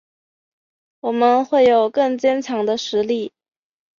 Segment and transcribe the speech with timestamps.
[1.01, 3.31] 我们会有更坚强的实力